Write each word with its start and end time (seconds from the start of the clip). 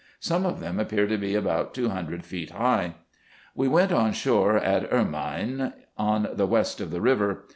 Some 0.19 0.47
of 0.47 0.59
them 0.59 0.79
appear 0.79 1.05
to 1.05 1.15
be 1.19 1.35
about 1.35 1.75
two 1.75 1.89
hundred 1.89 2.25
feet 2.25 2.49
high. 2.49 2.95
We 3.53 3.67
went 3.67 3.91
on 3.91 4.13
shore 4.13 4.57
at 4.57 4.91
Ermyne, 4.91 5.73
on 5.95 6.27
the 6.33 6.47
west 6.47 6.81
of 6.81 6.89
the 6.89 7.01
river. 7.01 7.45